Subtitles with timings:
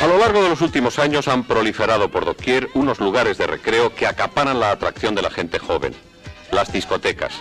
[0.00, 3.94] A lo largo de los últimos años han proliferado por doquier unos lugares de recreo
[3.94, 5.94] que acaparan la atracción de la gente joven,
[6.50, 7.34] las discotecas.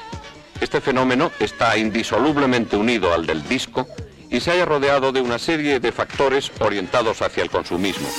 [0.59, 3.87] Este fenómeno está indisolublemente unido al del disco
[4.29, 8.09] y se haya rodeado de una serie de factores orientados hacia el consumismo.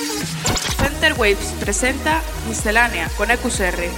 [0.77, 3.91] Center Waves presenta Miscelánea con EQSR.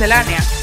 [0.00, 0.59] Miscelánea.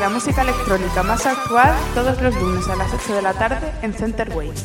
[0.00, 3.94] La música electrónica más actual todos los lunes a las 8 de la tarde en
[3.94, 4.64] Center Waves.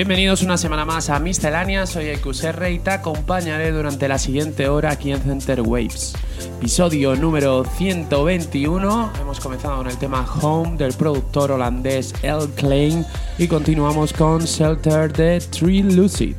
[0.00, 4.92] Bienvenidos una semana más a Miscelánea, soy EQSR y te acompañaré durante la siguiente hora
[4.92, 6.14] aquí en Center Waves.
[6.56, 13.04] Episodio número 121, hemos comenzado con el tema Home del productor holandés El Klein
[13.36, 16.36] y continuamos con Shelter de Tree Lucid.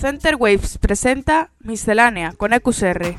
[0.00, 3.18] Center Waves presenta Miscelánea con EQSR.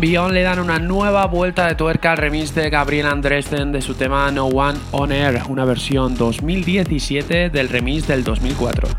[0.00, 4.30] Le dan una nueva vuelta de tuerca al remix de Gabriel Andresten de su tema
[4.30, 8.95] No One On Air, una versión 2017 del remix del 2004.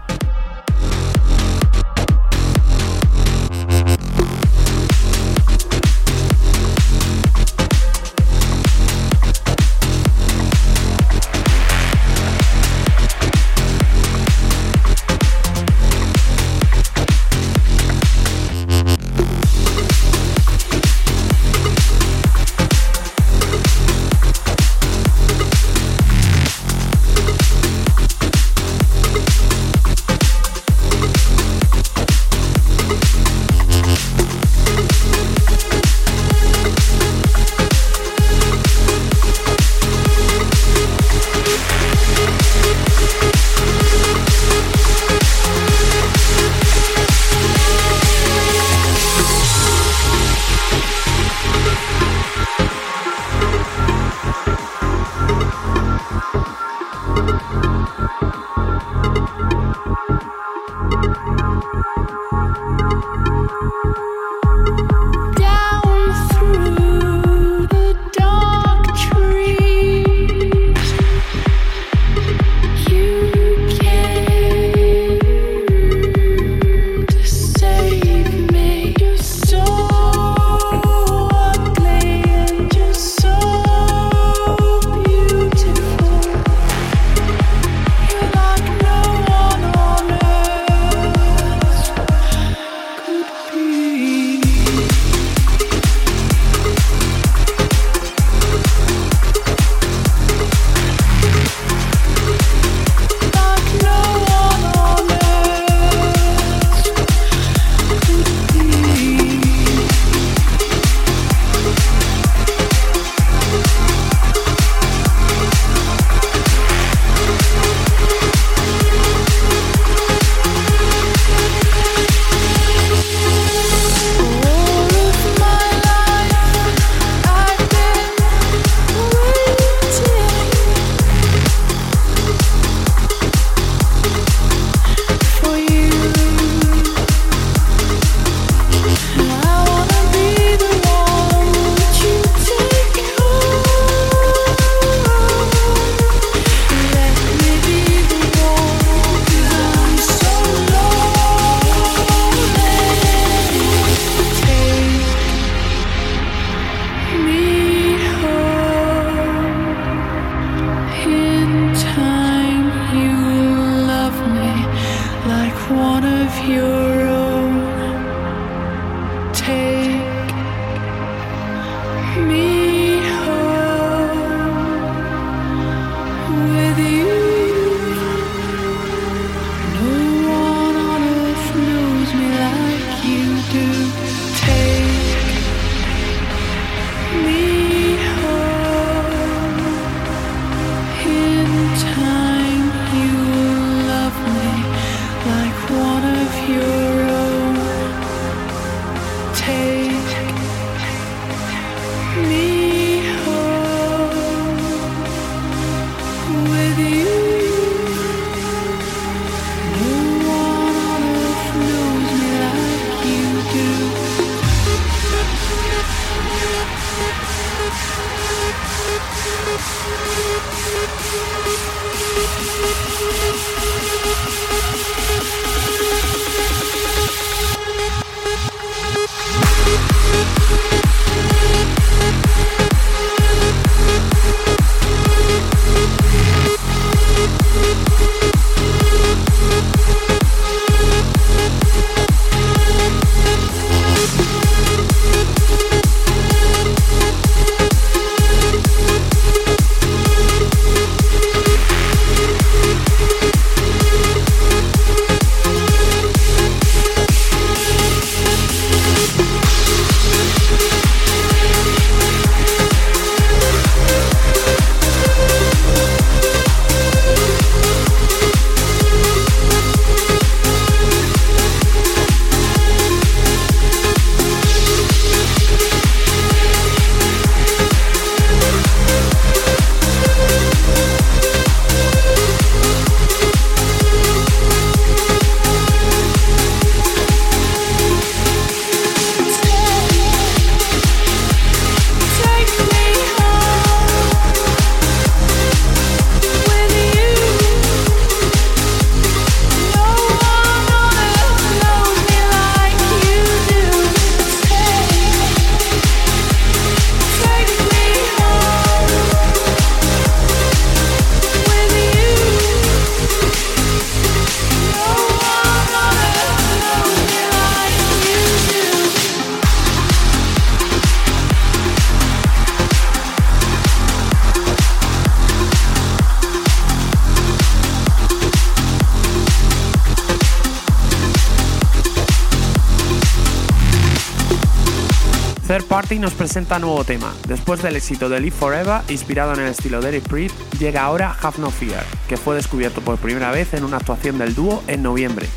[336.18, 337.14] Presenta nuevo tema.
[337.28, 341.16] Después del éxito de Live Forever, inspirado en el estilo de Eric Priest, llega ahora
[341.22, 344.82] Have No Fear, que fue descubierto por primera vez en una actuación del dúo en
[344.84, 345.28] noviembre.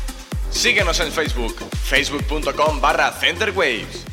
[0.49, 4.05] Síguenos en Facebook, facebook.com barra centerwaves.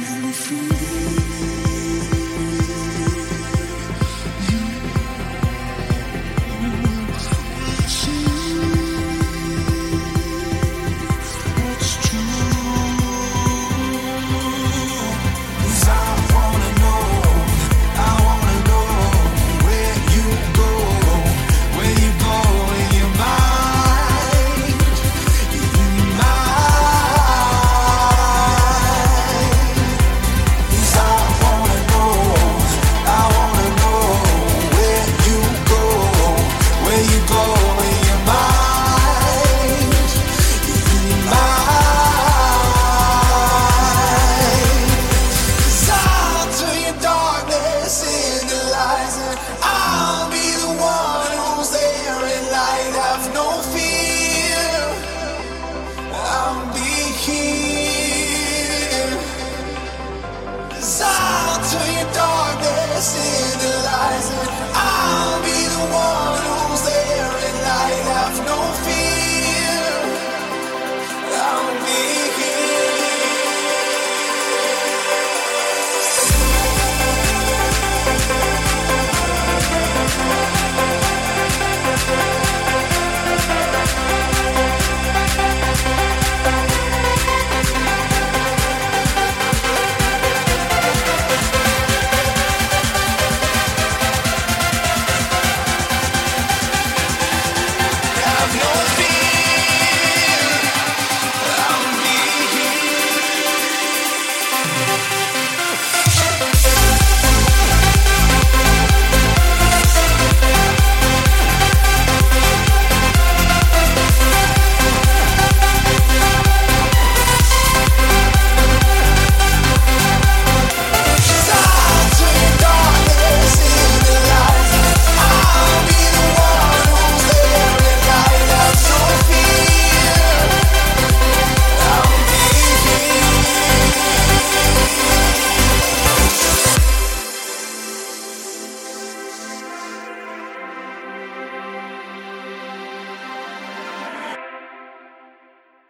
[0.00, 1.67] Now if you.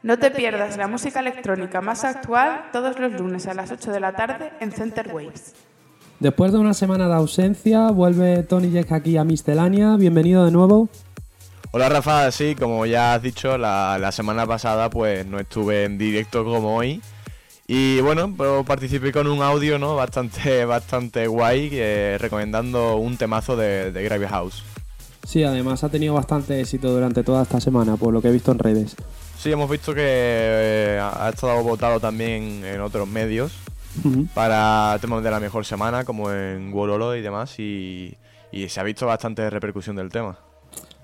[0.09, 4.01] No te pierdas la música electrónica más actual todos los lunes a las 8 de
[4.01, 5.53] la tarde en Center Waves.
[6.19, 9.97] Después de una semana de ausencia, vuelve Tony Jack aquí a Miscelánea.
[9.99, 10.89] Bienvenido de nuevo.
[11.73, 16.43] Hola Rafa, sí, como ya has dicho, la, semana pasada pues no estuve en directo
[16.43, 17.03] como hoy.
[17.67, 19.95] Y bueno, pues participé con un audio ¿no?
[19.95, 21.69] bastante, bastante guay,
[22.17, 24.65] recomendando un temazo de, de Gravy House.
[25.27, 28.53] Sí, además ha tenido bastante éxito durante toda esta semana, por lo que he visto
[28.53, 28.97] en redes.
[29.39, 33.57] Sí, hemos visto que eh, ha estado votado también en otros medios
[34.35, 38.17] para temas de la mejor semana, como en Wololo y demás, y,
[38.51, 40.37] y se ha visto bastante repercusión del tema.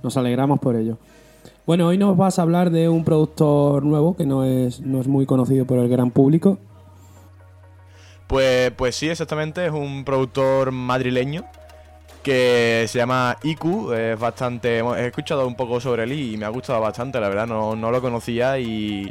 [0.03, 0.99] Nos alegramos por ello.
[1.65, 5.07] Bueno, hoy nos vas a hablar de un productor nuevo que no es, no es
[5.07, 6.59] muy conocido por el gran público.
[8.27, 11.45] Pues, pues sí, exactamente, es un productor madrileño
[12.25, 14.81] que se llama Iku, es bastante...
[14.81, 17.91] He escuchado un poco sobre él y me ha gustado bastante, la verdad, no, no
[17.93, 19.11] lo conocía y...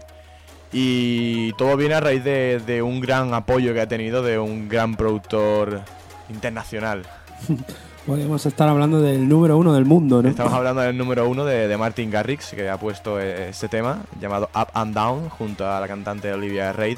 [0.76, 4.68] Y todo viene a raíz de, de un gran apoyo que ha tenido de un
[4.68, 5.82] gran productor
[6.30, 7.04] internacional.
[8.08, 10.28] Podríamos estar hablando del número uno del mundo, ¿no?
[10.28, 14.50] Estamos hablando del número uno de, de Martin Garrix, que ha puesto este tema llamado
[14.56, 16.98] Up and Down junto a la cantante Olivia Reid.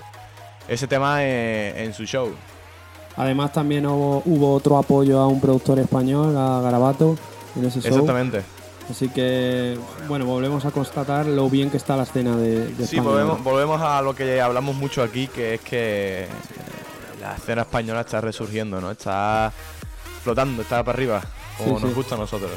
[0.67, 2.33] Ese tema eh, en su show.
[3.17, 7.15] Además también hubo, hubo otro apoyo a un productor español, a Garabato,
[7.55, 7.91] en ese show.
[7.91, 8.41] Exactamente.
[8.89, 12.97] Así que, bueno, volvemos a constatar lo bien que está la escena de, de Sí,
[12.97, 16.27] España volvemos, a lo que hablamos mucho aquí, que es que eh,
[17.19, 18.91] la escena española está resurgiendo, ¿no?
[18.91, 19.51] Está
[20.23, 21.21] flotando, está para arriba,
[21.57, 21.95] como Sí, nos sí.
[21.95, 22.51] gusta a nosotros.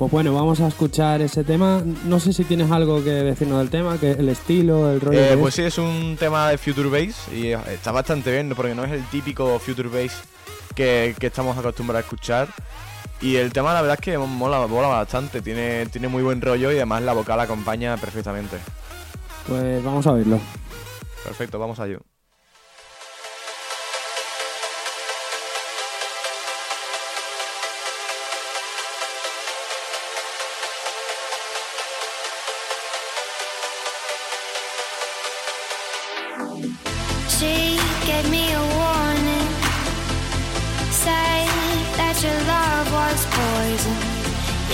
[0.00, 1.82] Pues bueno, vamos a escuchar ese tema.
[2.06, 5.20] No sé si tienes algo que decirnos del tema, que el estilo, el rollo.
[5.20, 5.74] Eh, pues es.
[5.74, 8.92] sí, es un tema de Future Bass y eh, está bastante bien, porque no es
[8.92, 10.22] el típico Future Bass
[10.74, 12.48] que, que estamos acostumbrados a escuchar.
[13.20, 16.72] Y el tema la verdad es que mola, mola bastante, tiene, tiene muy buen rollo
[16.72, 18.56] y además la vocal acompaña perfectamente.
[19.46, 20.40] Pues vamos a verlo.
[21.24, 21.98] Perfecto, vamos allá.
[21.98, 22.09] She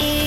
[0.01, 0.26] e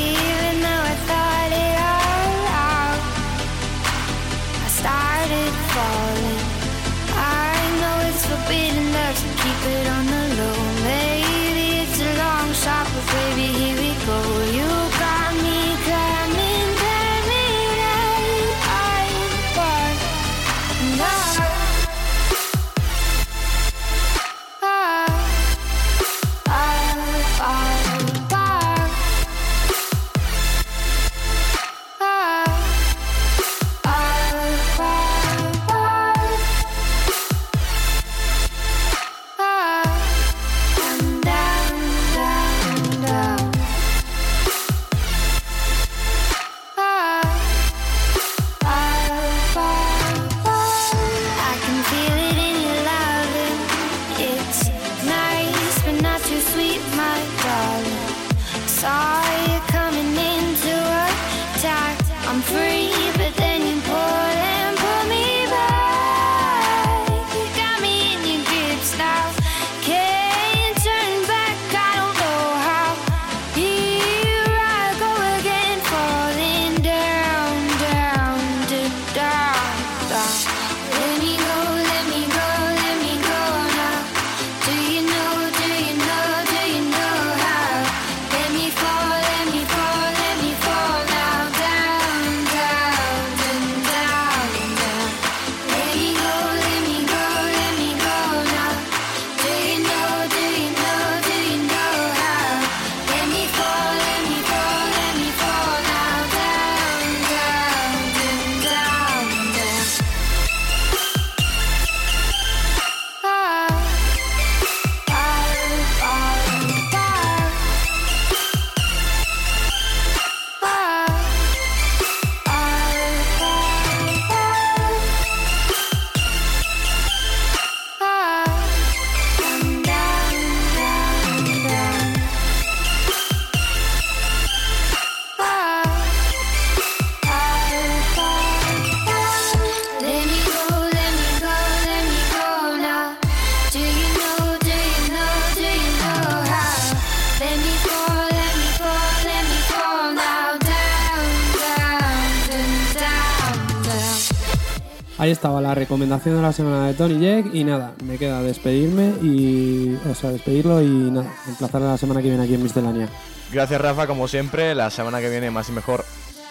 [155.20, 157.54] Ahí estaba la recomendación de la semana de Tony Jack.
[157.54, 160.00] Y nada, me queda despedirme y.
[160.10, 163.10] O sea, despedirlo y nada, emplazar la semana que viene aquí en Miscelánea.
[163.52, 166.06] Gracias Rafa, como siempre, la semana que viene más y mejor.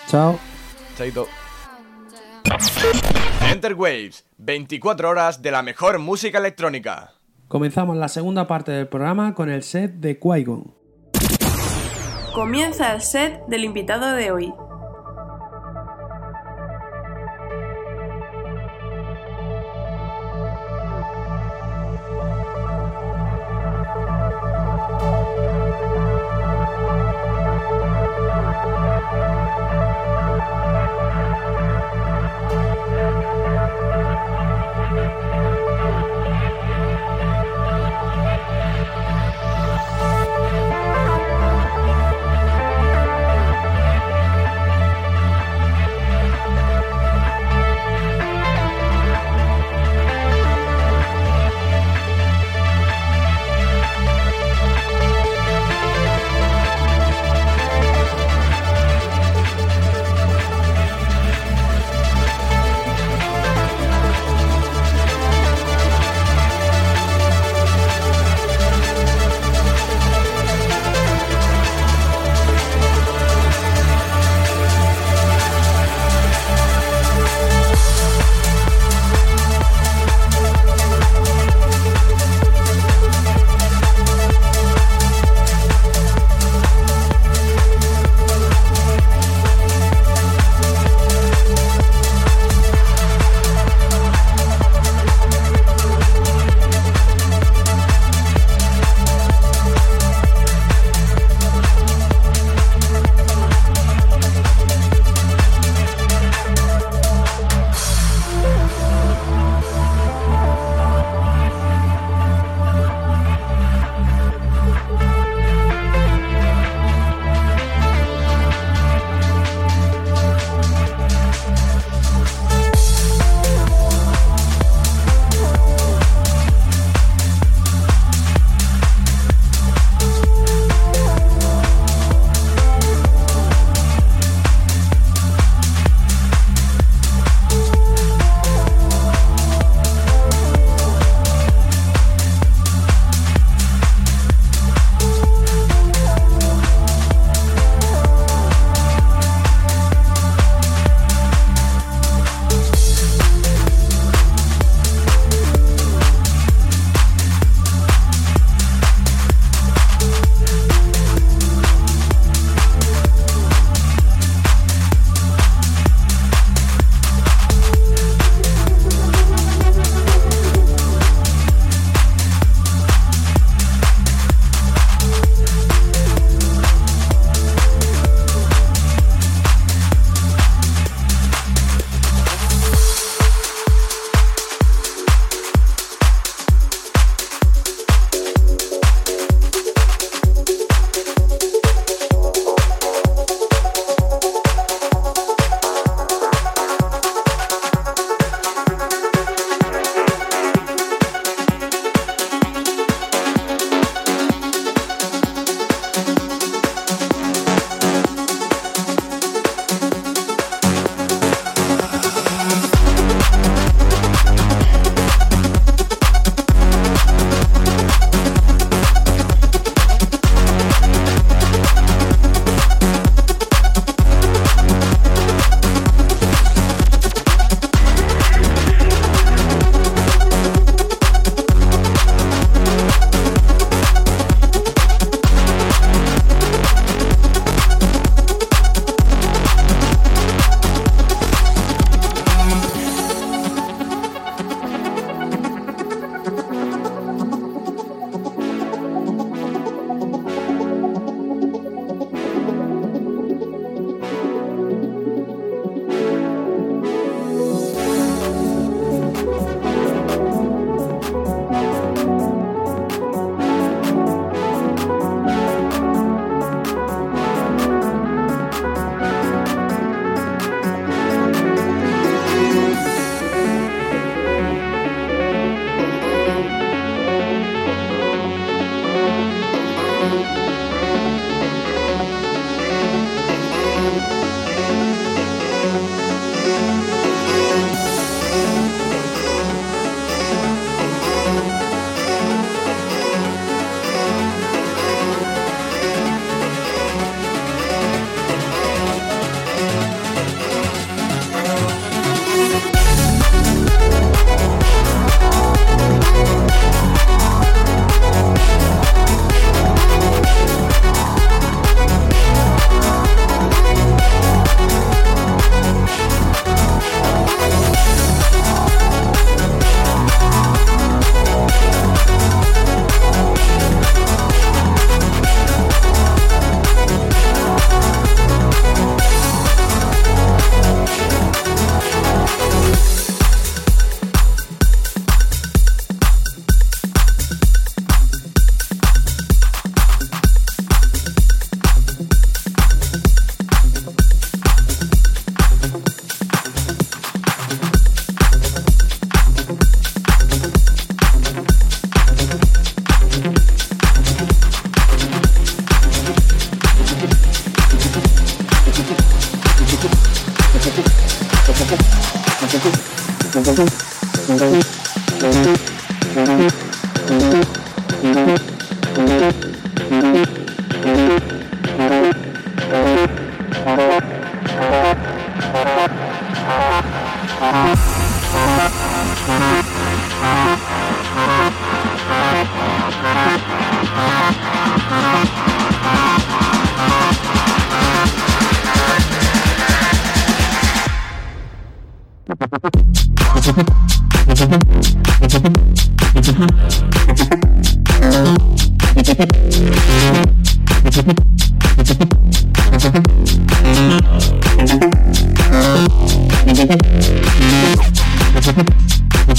[0.07, 0.39] Chao.
[0.99, 1.27] Chaito.
[3.51, 7.15] Enter Waves, 24 horas de la mejor música electrónica.
[7.47, 10.75] Comenzamos la segunda parte del programa con el set de Qui-Gon.
[12.35, 14.53] Comienza el set del invitado de hoy.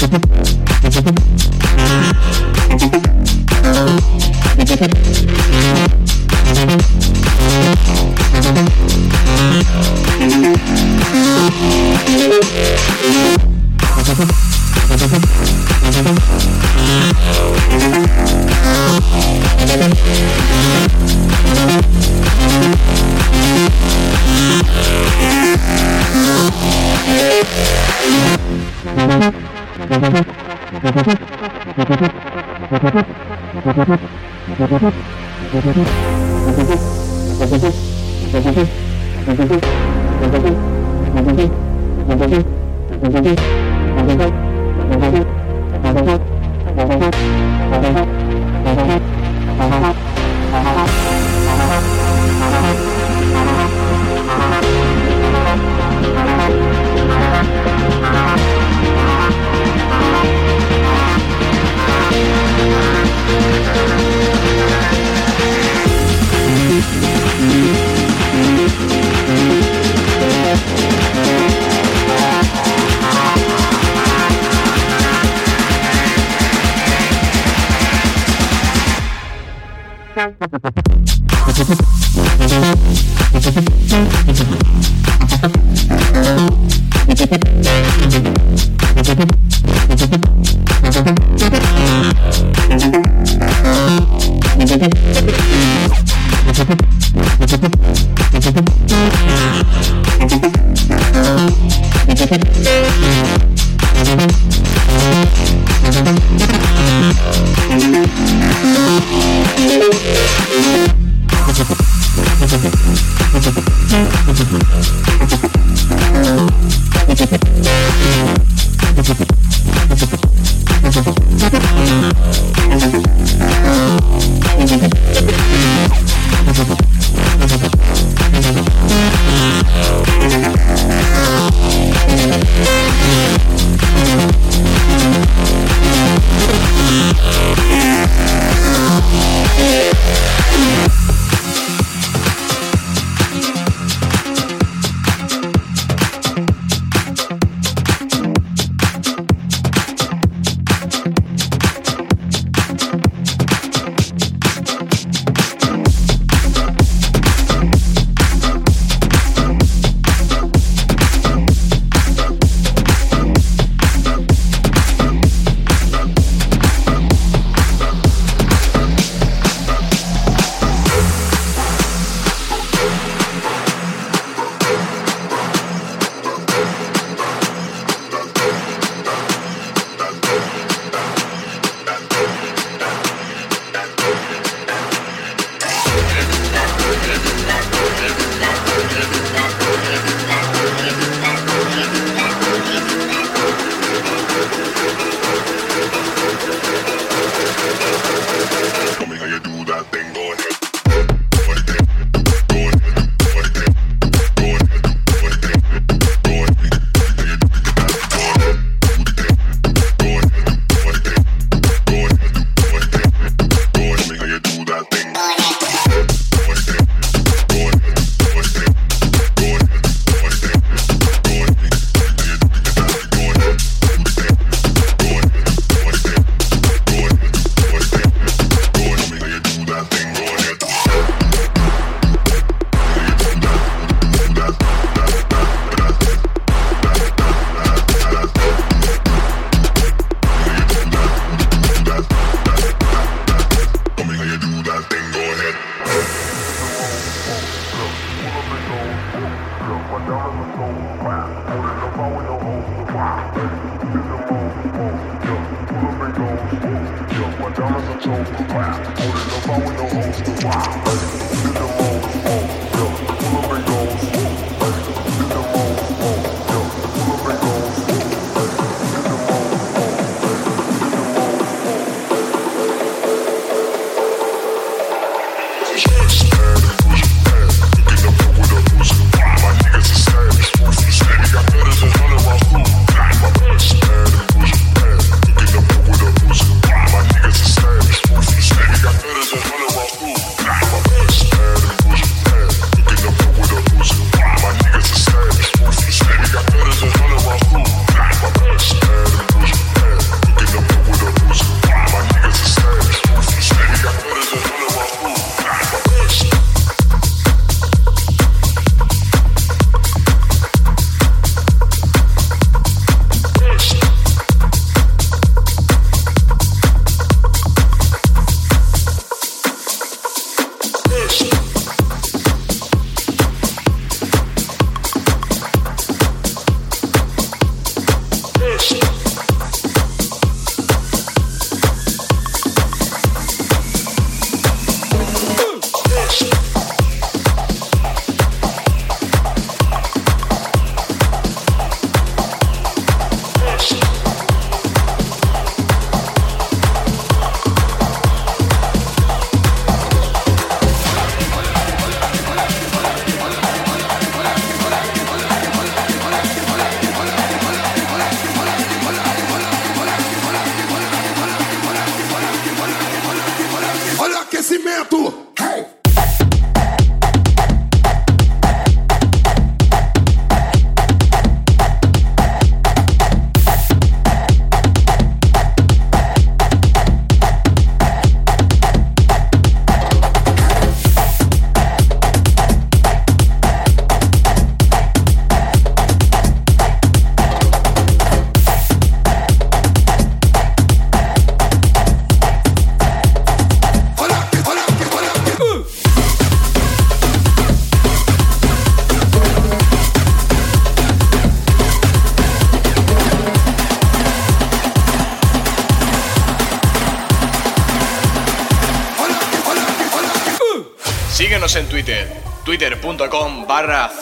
[0.00, 0.24] Thank
[4.80, 5.09] you.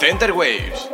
[0.08, 0.87] Barra centerwaves.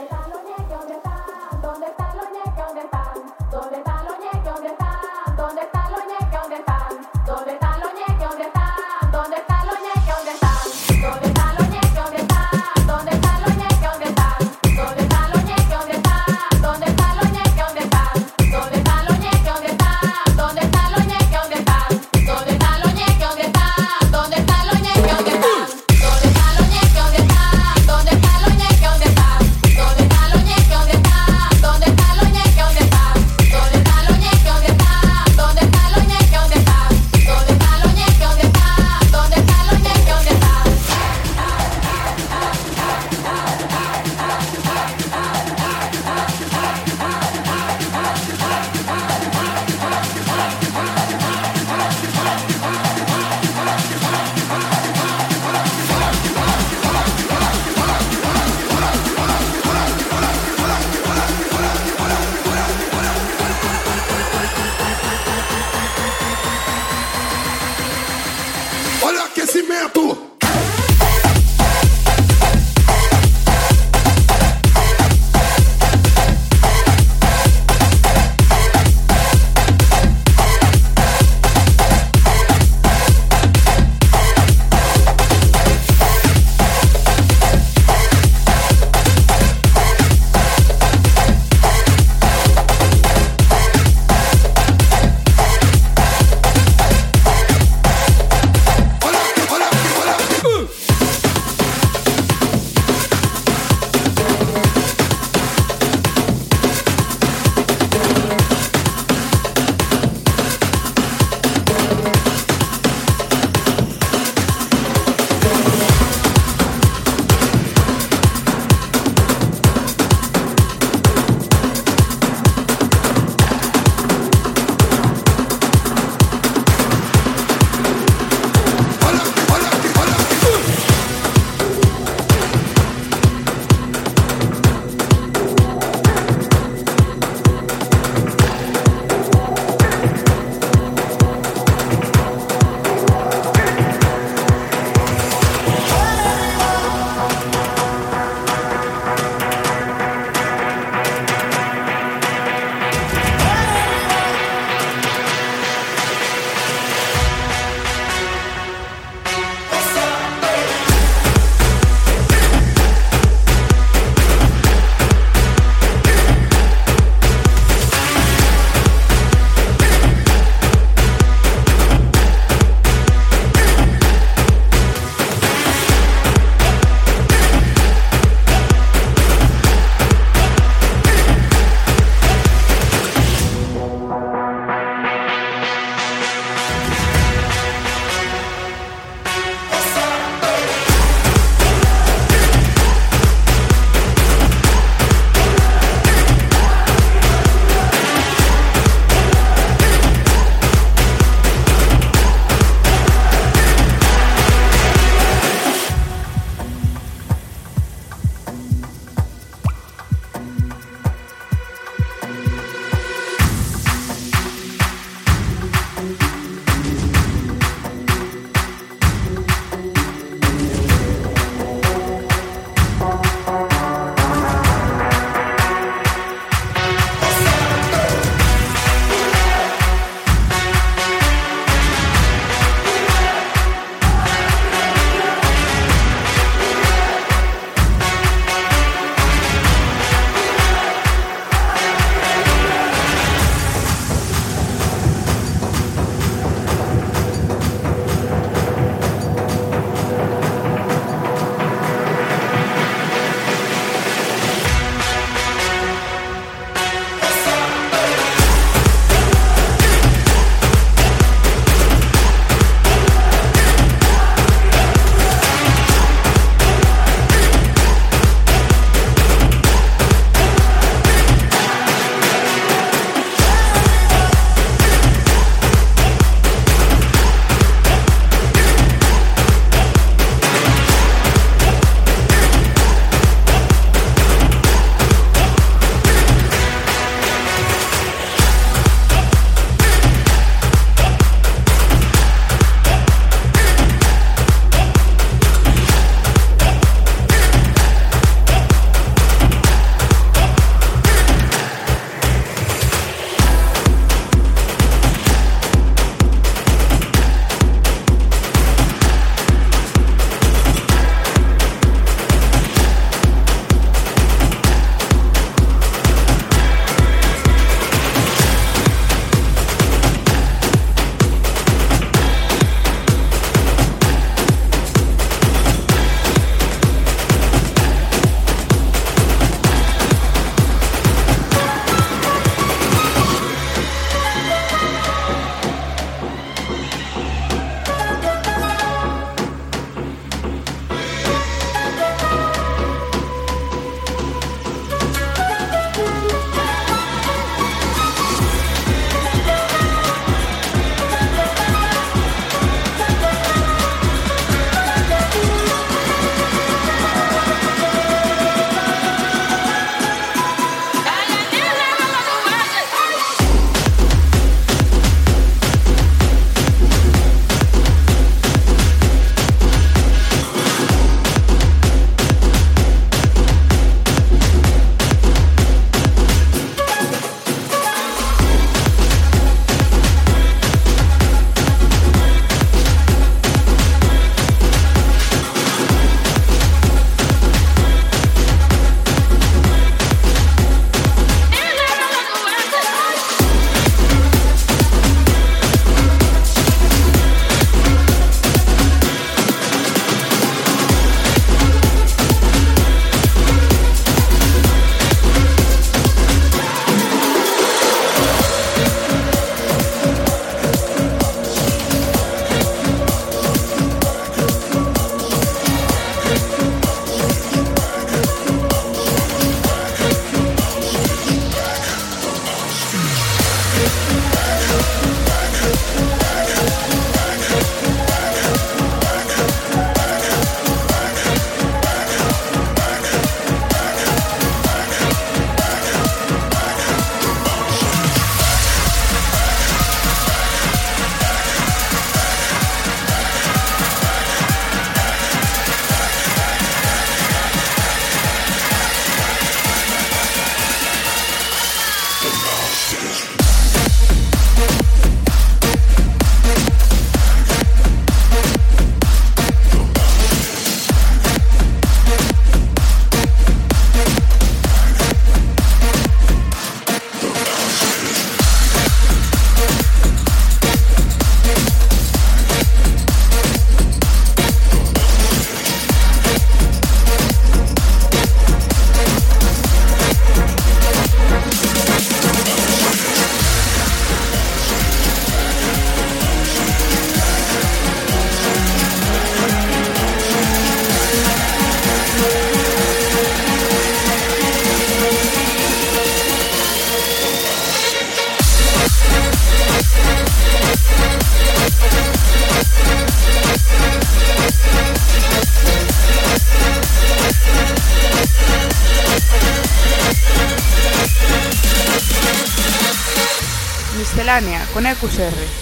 [515.05, 515.54] Miscelánea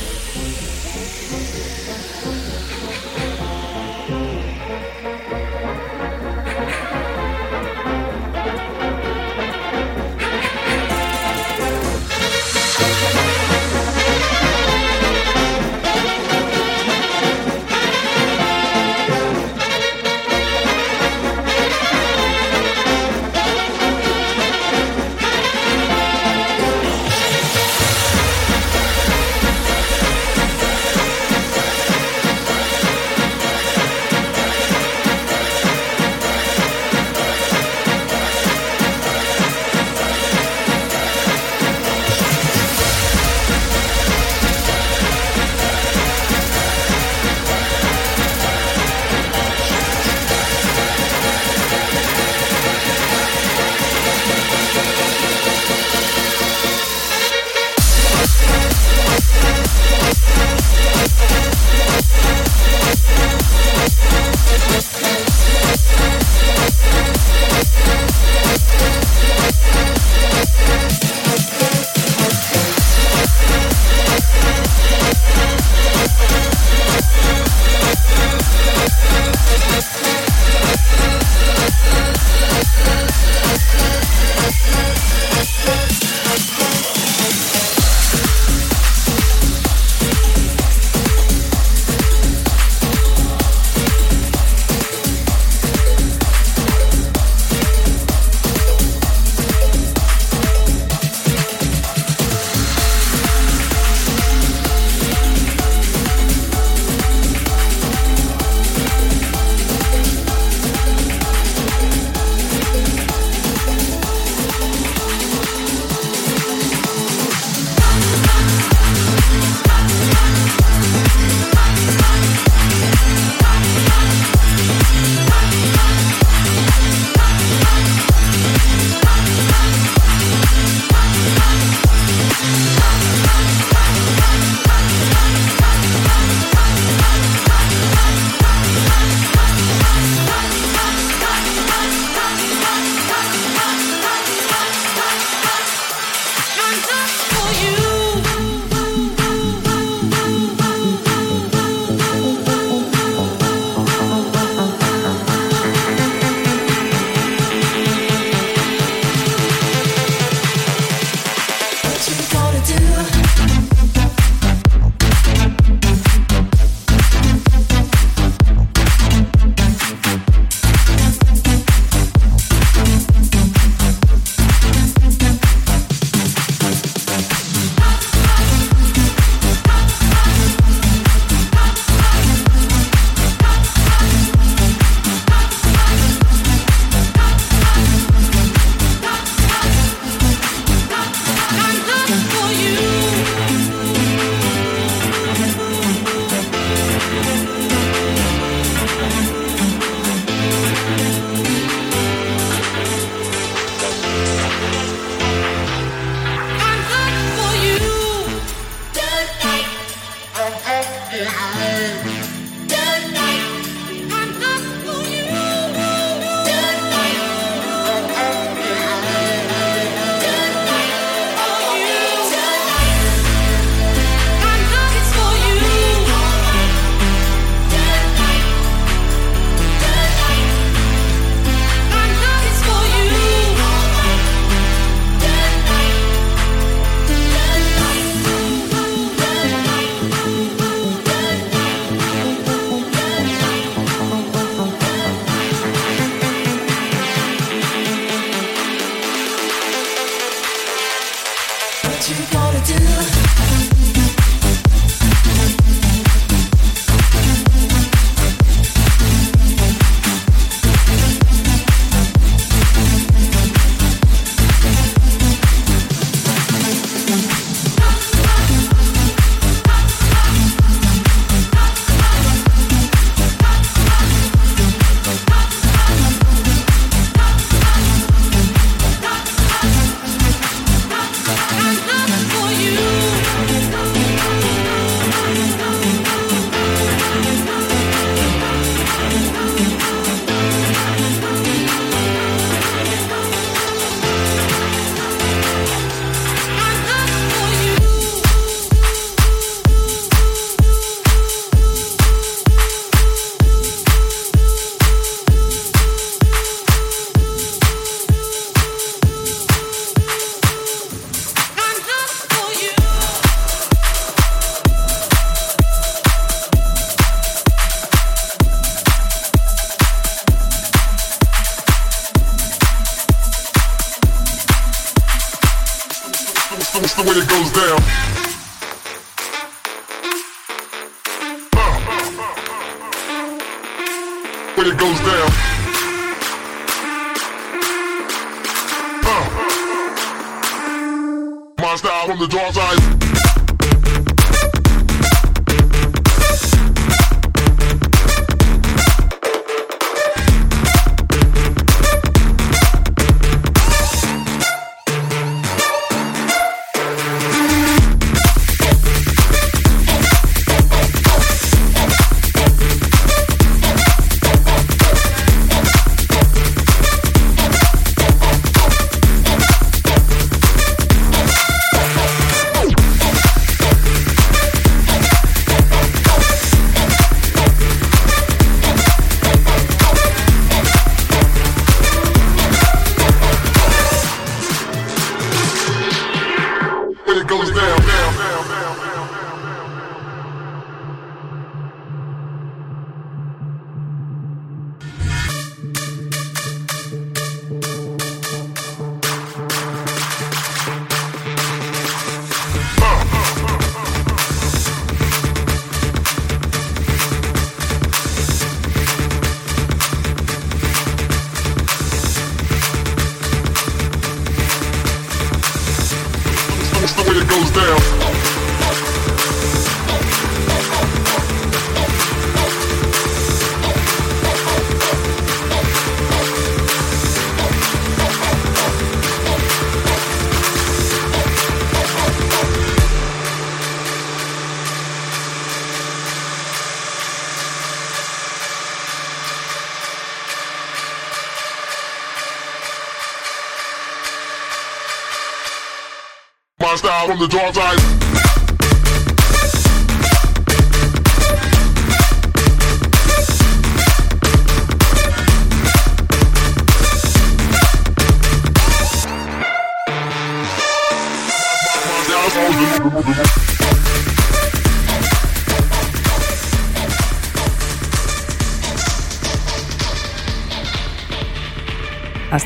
[447.13, 447.92] from the dark side.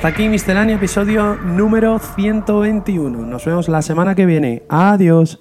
[0.07, 3.27] hasta aquí Miscelánea, episodio número 121.
[3.27, 4.63] Nos vemos la semana que viene.
[4.69, 5.41] Adiós.